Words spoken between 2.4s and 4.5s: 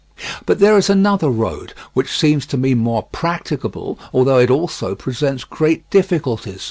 to me more practicable, although it